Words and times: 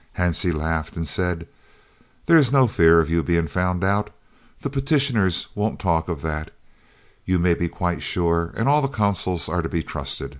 '"Hansie 0.16 0.54
laughed 0.54 0.94
and 0.94 1.08
said, 1.08 1.48
"There 2.26 2.36
is 2.36 2.52
no 2.52 2.68
fear 2.68 3.00
of 3.00 3.10
your 3.10 3.24
being 3.24 3.48
found 3.48 3.82
out. 3.82 4.10
The 4.60 4.70
petitioners 4.70 5.48
won't 5.56 5.80
talk 5.80 6.06
of 6.06 6.22
that, 6.22 6.52
you 7.24 7.40
may 7.40 7.54
be 7.54 7.66
quite 7.68 8.00
sure, 8.00 8.52
and 8.56 8.68
all 8.68 8.80
the 8.80 8.86
Consuls 8.86 9.48
are 9.48 9.60
to 9.60 9.68
be 9.68 9.82
trusted." 9.82 10.38